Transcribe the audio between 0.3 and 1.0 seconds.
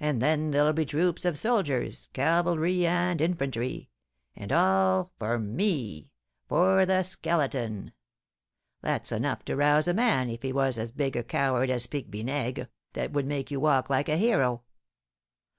there'll be